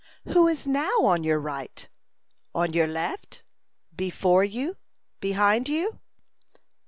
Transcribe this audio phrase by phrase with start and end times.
[0.29, 1.87] Who is now on your right?
[2.55, 3.43] On your left?
[3.95, 4.77] Before you?
[5.19, 5.99] Behind you?